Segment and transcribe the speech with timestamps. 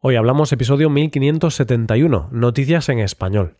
[0.00, 3.56] Hoy hablamos episodio 1571, Noticias en Español.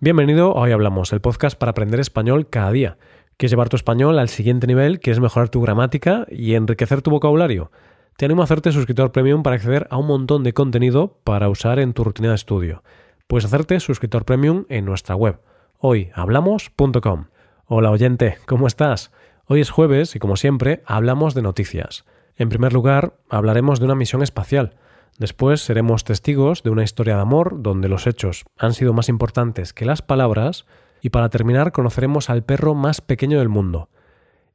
[0.00, 2.96] Bienvenido a Hoy Hablamos, el podcast para aprender español cada día.
[3.36, 5.00] ¿Quieres llevar tu español al siguiente nivel?
[5.00, 7.70] ¿Quieres mejorar tu gramática y enriquecer tu vocabulario?
[8.16, 11.78] Te animo a hacerte suscriptor premium para acceder a un montón de contenido para usar
[11.78, 12.82] en tu rutina de estudio.
[13.26, 15.40] Puedes hacerte suscriptor premium en nuestra web,
[15.76, 17.26] hoyhablamos.com.
[17.66, 19.12] Hola oyente, ¿cómo estás?
[19.44, 22.06] Hoy es jueves y como siempre hablamos de noticias.
[22.36, 24.76] En primer lugar, hablaremos de una misión espacial.
[25.18, 29.72] Después seremos testigos de una historia de amor donde los hechos han sido más importantes
[29.72, 30.66] que las palabras
[31.00, 33.88] y para terminar conoceremos al perro más pequeño del mundo.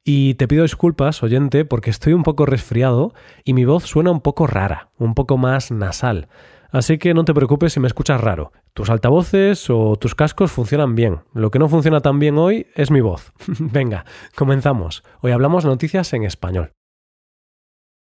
[0.03, 3.13] Y te pido disculpas, oyente, porque estoy un poco resfriado
[3.43, 6.29] y mi voz suena un poco rara, un poco más nasal.
[6.71, 8.51] Así que no te preocupes si me escuchas raro.
[8.73, 11.19] Tus altavoces o tus cascos funcionan bien.
[11.33, 13.33] Lo que no funciona tan bien hoy es mi voz.
[13.59, 15.03] Venga, comenzamos.
[15.21, 16.76] Hoy hablamos noticias en español.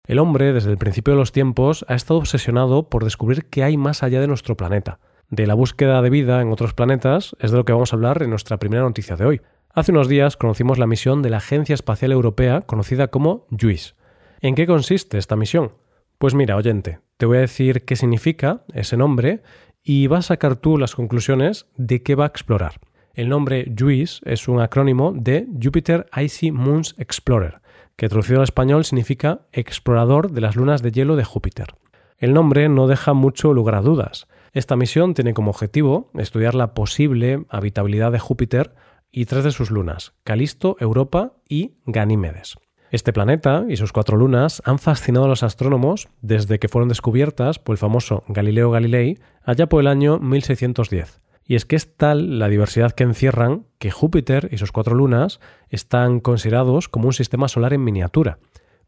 [0.08, 3.76] El hombre, desde el principio de los tiempos, ha estado obsesionado por descubrir qué hay
[3.76, 5.00] más allá de nuestro planeta.
[5.30, 8.22] De la búsqueda de vida en otros planetas es de lo que vamos a hablar
[8.22, 9.42] en nuestra primera noticia de hoy.
[9.73, 13.95] Hace unos días conocimos la misión de la Agencia Espacial Europea, conocida como JUICE.
[14.42, 15.72] ¿En qué consiste esta misión?
[16.19, 19.42] Pues mira, oyente, te voy a decir qué significa ese nombre
[19.84, 22.80] y vas a sacar tú las conclusiones de qué va a explorar.
[23.16, 27.62] El nombre JUICE es un acrónimo de Jupiter Icy Moons Explorer,
[27.95, 31.75] que traducido al español significa explorador de las lunas de hielo de Júpiter.
[32.17, 34.27] El nombre no deja mucho lugar a dudas.
[34.53, 38.73] Esta misión tiene como objetivo estudiar la posible habitabilidad de Júpiter
[39.11, 42.55] y tres de sus lunas, Calisto, Europa y Ganímedes.
[42.91, 47.59] Este planeta y sus cuatro lunas han fascinado a los astrónomos desde que fueron descubiertas
[47.59, 51.25] por el famoso Galileo Galilei allá por el año 1610.
[51.45, 55.39] Y es que es tal la diversidad que encierran que Júpiter y sus cuatro lunas
[55.69, 58.39] están considerados como un sistema solar en miniatura.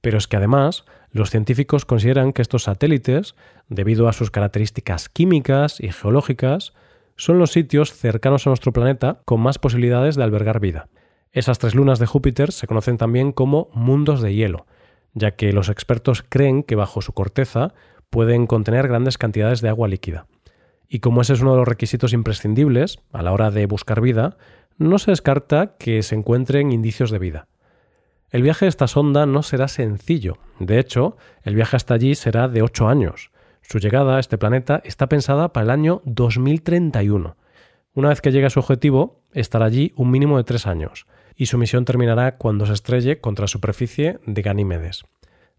[0.01, 3.35] Pero es que además los científicos consideran que estos satélites,
[3.69, 6.73] debido a sus características químicas y geológicas,
[7.15, 10.87] son los sitios cercanos a nuestro planeta con más posibilidades de albergar vida.
[11.31, 14.65] Esas tres lunas de Júpiter se conocen también como mundos de hielo,
[15.13, 17.73] ya que los expertos creen que bajo su corteza
[18.09, 20.27] pueden contener grandes cantidades de agua líquida.
[20.89, 24.37] Y como ese es uno de los requisitos imprescindibles a la hora de buscar vida,
[24.77, 27.47] no se descarta que se encuentren indicios de vida.
[28.29, 30.37] El viaje de esta sonda no será sencillo.
[30.59, 33.31] De hecho, el viaje hasta allí será de ocho años.
[33.61, 37.35] Su llegada a este planeta está pensada para el año 2031.
[37.93, 41.47] Una vez que llegue a su objetivo, estará allí un mínimo de tres años, y
[41.47, 45.05] su misión terminará cuando se estrelle contra la superficie de Ganímedes.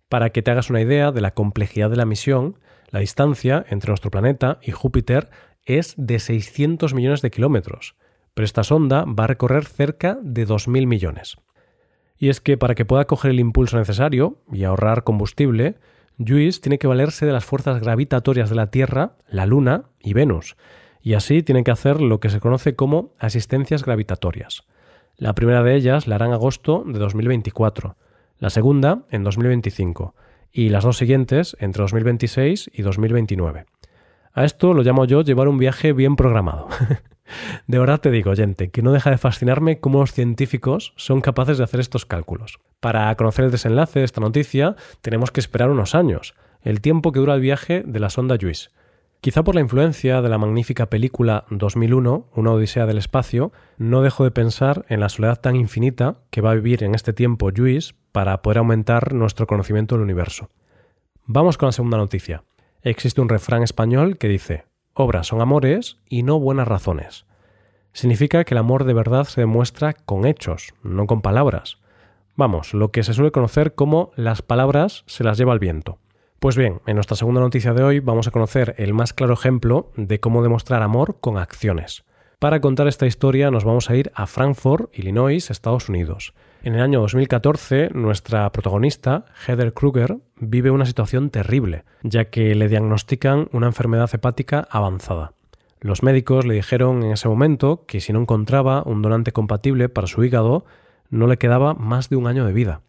[0.08, 2.58] Para que te hagas una idea de la complejidad de la misión,
[2.90, 5.28] la distancia entre nuestro planeta y Júpiter
[5.64, 7.94] es de 600 millones de kilómetros,
[8.32, 11.36] pero esta sonda va a recorrer cerca de 2.000 millones.
[12.16, 15.76] Y es que para que pueda coger el impulso necesario y ahorrar combustible,
[16.18, 20.56] JUICE tiene que valerse de las fuerzas gravitatorias de la Tierra, la Luna y Venus,
[21.02, 24.62] y así tiene que hacer lo que se conoce como asistencias gravitatorias.
[25.16, 27.96] La primera de ellas la hará en agosto de 2024,
[28.38, 30.14] la segunda en 2025
[30.52, 33.66] y las dos siguientes entre 2026 y 2029.
[34.32, 36.68] A esto lo llamo yo llevar un viaje bien programado.
[37.66, 41.58] de verdad te digo, oyente, que no deja de fascinarme cómo los científicos son capaces
[41.58, 42.58] de hacer estos cálculos.
[42.80, 47.20] Para conocer el desenlace de esta noticia tenemos que esperar unos años, el tiempo que
[47.20, 48.70] dura el viaje de la sonda JUICE.
[49.20, 54.22] Quizá por la influencia de la magnífica película 2001, Una Odisea del Espacio, no dejo
[54.22, 57.94] de pensar en la soledad tan infinita que va a vivir en este tiempo Juice
[58.12, 60.50] para poder aumentar nuestro conocimiento del universo.
[61.26, 62.44] Vamos con la segunda noticia.
[62.82, 67.26] Existe un refrán español que dice, obras son amores y no buenas razones.
[67.92, 71.78] Significa que el amor de verdad se demuestra con hechos, no con palabras.
[72.36, 75.98] Vamos, lo que se suele conocer como las palabras se las lleva el viento.
[76.40, 79.90] Pues bien, en nuestra segunda noticia de hoy vamos a conocer el más claro ejemplo
[79.96, 82.04] de cómo demostrar amor con acciones.
[82.38, 86.34] Para contar esta historia nos vamos a ir a Frankfurt, Illinois, Estados Unidos.
[86.62, 92.68] En el año 2014, nuestra protagonista, Heather Kruger, vive una situación terrible, ya que le
[92.68, 95.32] diagnostican una enfermedad hepática avanzada.
[95.80, 100.06] Los médicos le dijeron en ese momento que si no encontraba un donante compatible para
[100.06, 100.64] su hígado,
[101.10, 102.82] no le quedaba más de un año de vida.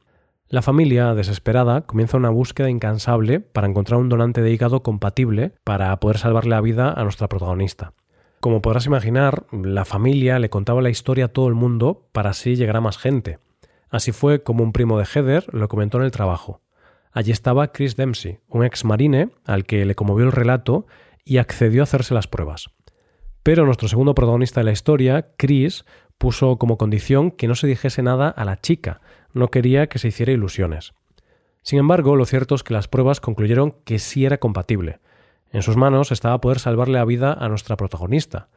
[0.51, 5.95] La familia, desesperada, comienza una búsqueda incansable para encontrar un donante de hígado compatible para
[5.99, 7.93] poder salvarle la vida a nuestra protagonista.
[8.39, 12.55] Como podrás imaginar, la familia le contaba la historia a todo el mundo para así
[12.55, 13.37] llegar a más gente.
[13.91, 16.61] Así fue como un primo de Heather lo comentó en el trabajo.
[17.11, 20.87] Allí estaba Chris Dempsey, un ex marine al que le conmovió el relato
[21.25, 22.71] y accedió a hacerse las pruebas.
[23.43, 25.85] Pero nuestro segundo protagonista de la historia, Chris,
[26.19, 29.01] puso como condición que no se dijese nada a la chica,
[29.33, 30.93] no quería que se hiciera ilusiones.
[31.63, 34.99] Sin embargo, lo cierto es que las pruebas concluyeron que sí era compatible.
[35.51, 38.49] En sus manos estaba poder salvarle la vida a nuestra protagonista.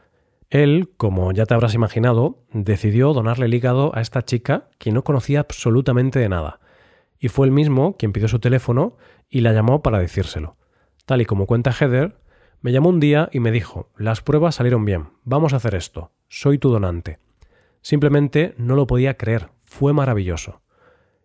[0.51, 5.03] Él, como ya te habrás imaginado, decidió donarle el hígado a esta chica que no
[5.05, 6.61] conocía absolutamente de nada,
[7.19, 8.97] y fue él mismo quien pidió su teléfono
[9.31, 10.57] y la llamó para decírselo.
[11.07, 12.17] Tal y como cuenta Heather,
[12.61, 16.11] me llamó un día y me dijo, las pruebas salieron bien, vamos a hacer esto,
[16.29, 17.19] soy tu donante.
[17.83, 20.63] Simplemente no lo podía creer, fue maravilloso.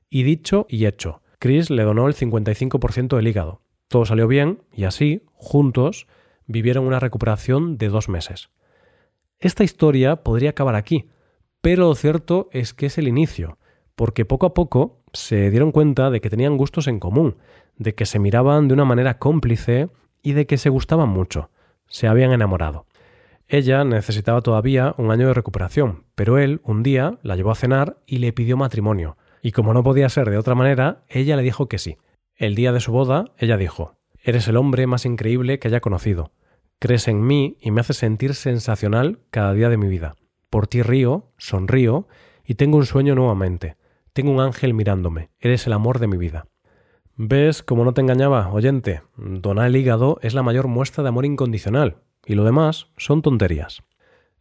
[0.09, 3.61] Y dicho y hecho, Chris le donó el 55% del hígado.
[3.87, 6.07] Todo salió bien y así, juntos,
[6.47, 8.49] vivieron una recuperación de dos meses.
[9.39, 11.09] Esta historia podría acabar aquí,
[11.61, 13.59] pero lo cierto es que es el inicio,
[13.95, 17.37] porque poco a poco se dieron cuenta de que tenían gustos en común,
[17.77, 19.89] de que se miraban de una manera cómplice
[20.23, 21.51] y de que se gustaban mucho.
[21.87, 22.85] Se habían enamorado.
[23.49, 27.97] Ella necesitaba todavía un año de recuperación, pero él un día la llevó a cenar
[28.05, 29.17] y le pidió matrimonio.
[29.41, 31.97] Y como no podía ser de otra manera, ella le dijo que sí.
[32.35, 36.33] El día de su boda, ella dijo, Eres el hombre más increíble que haya conocido.
[36.79, 40.15] Crees en mí y me haces sentir sensacional cada día de mi vida.
[40.49, 42.07] Por ti río, sonrío
[42.45, 43.77] y tengo un sueño nuevamente.
[44.11, 45.29] Tengo un ángel mirándome.
[45.39, 46.47] Eres el amor de mi vida.
[47.15, 49.01] ¿Ves cómo no te engañaba, oyente?
[49.15, 53.81] Donar el hígado es la mayor muestra de amor incondicional, y lo demás son tonterías.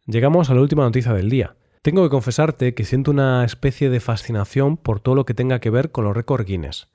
[0.05, 1.55] Llegamos a la última noticia del día.
[1.81, 5.69] Tengo que confesarte que siento una especie de fascinación por todo lo que tenga que
[5.69, 6.89] ver con los récords Guinness.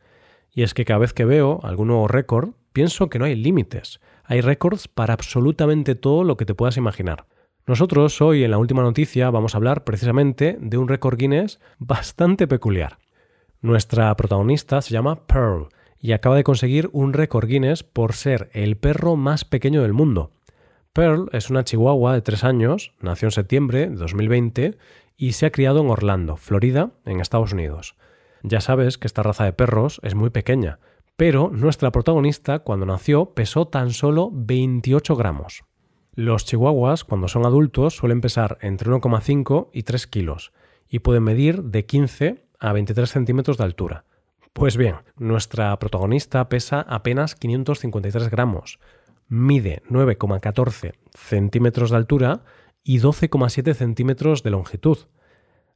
[0.54, 4.00] Y es que cada vez que veo algún nuevo récord, pienso que no hay límites.
[4.24, 7.26] Hay récords para absolutamente todo lo que te puedas imaginar.
[7.66, 12.46] Nosotros hoy en la última noticia vamos a hablar precisamente de un récord Guinness bastante
[12.46, 12.98] peculiar.
[13.62, 15.68] Nuestra protagonista se llama Pearl
[15.98, 20.32] y acaba de conseguir un récord Guinness por ser el perro más pequeño del mundo.
[20.92, 24.76] Pearl es una chihuahua de 3 años, nació en septiembre de 2020
[25.16, 27.96] y se ha criado en Orlando, Florida, en Estados Unidos.
[28.42, 30.80] Ya sabes que esta raza de perros es muy pequeña,
[31.16, 35.64] pero nuestra protagonista cuando nació pesó tan solo 28 gramos.
[36.14, 40.52] Los chihuahuas cuando son adultos suelen pesar entre 1,5 y 3 kilos
[40.90, 44.04] y pueden medir de 15 a 23 centímetros de altura.
[44.52, 48.78] Pues bien, nuestra protagonista pesa apenas 553 gramos,
[49.32, 52.44] mide 9,14 centímetros de altura
[52.84, 54.98] y 12,7 centímetros de longitud.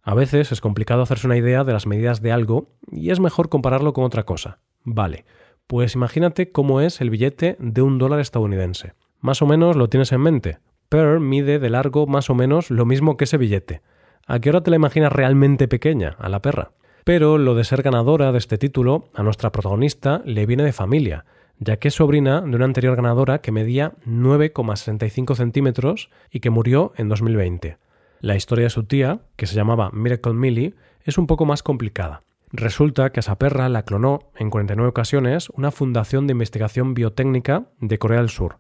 [0.03, 3.49] A veces es complicado hacerse una idea de las medidas de algo y es mejor
[3.49, 4.59] compararlo con otra cosa.
[4.85, 5.25] Vale,
[5.67, 8.93] pues imagínate cómo es el billete de un dólar estadounidense.
[9.21, 10.59] Más o menos lo tienes en mente.
[10.91, 13.81] Pearl mide de largo más o menos lo mismo que ese billete.
[14.27, 16.73] ¿A qué hora te la imaginas realmente pequeña, a la perra?
[17.05, 21.25] Pero lo de ser ganadora de este título, a nuestra protagonista le viene de familia,
[21.59, 26.93] ya que es sobrina de una anterior ganadora que medía 9,65 centímetros y que murió
[26.97, 27.79] en 2020.
[28.21, 30.75] La historia de su tía, que se llamaba Miracle Millie,
[31.05, 32.23] es un poco más complicada.
[32.53, 37.67] Resulta que a esa perra la clonó en 49 ocasiones una fundación de investigación biotécnica
[37.81, 38.59] de Corea del Sur.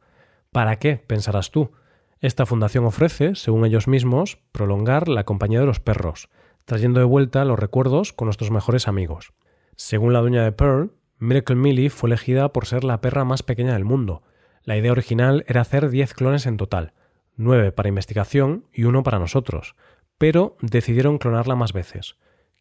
[0.53, 0.97] ¿Para qué?
[0.97, 1.71] pensarás tú.
[2.21, 6.29] Esta fundación ofrece, según ellos mismos, prolongar la compañía de los perros,
[6.65, 9.33] trayendo de vuelta los recuerdos con nuestros mejores amigos.
[9.77, 13.73] Según la dueña de Pearl, Miracle Millie fue elegida por ser la perra más pequeña
[13.73, 14.23] del mundo.
[14.63, 16.93] La idea original era hacer 10 clones en total,
[17.37, 19.77] 9 para investigación y uno para nosotros,
[20.19, 22.17] pero decidieron clonarla más veces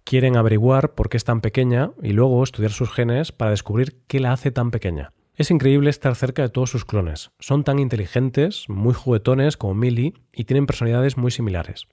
[0.05, 4.21] quieren averiguar por qué es tan pequeña y luego estudiar sus genes para descubrir qué
[4.21, 5.11] la hace tan pequeña.
[5.33, 7.31] Es increíble estar cerca de todos sus clones.
[7.39, 11.87] Son tan inteligentes, muy juguetones como Millie y tienen personalidades muy similares.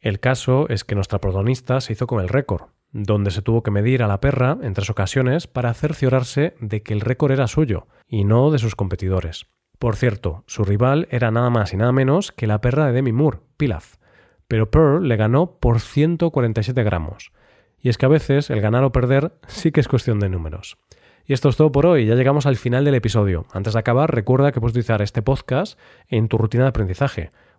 [0.00, 2.68] El caso es que nuestra protagonista se hizo con el récord,
[3.02, 6.94] donde se tuvo que medir a la perra en tres ocasiones para cerciorarse de que
[6.94, 9.46] el récord era suyo y no de sus competidores.
[9.78, 13.12] Por cierto, su rival era nada más y nada menos que la perra de Demi
[13.12, 13.96] Moore, Pilaf,
[14.48, 17.32] pero Pearl le ganó por 147 gramos,
[17.78, 20.78] y es que a veces el ganar o perder sí que es cuestión de números.
[21.26, 23.46] Y esto es todo por hoy, ya llegamos al final del episodio.
[23.52, 27.32] Antes de acabar, recuerda que puedes utilizar este podcast en tu rutina de aprendizaje,